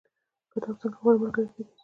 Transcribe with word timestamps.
کتاب 0.51 0.75
څنګه 0.81 0.97
غوره 1.01 1.17
ملګری 1.21 1.49
کیدی 1.53 1.71
شي؟ 1.75 1.79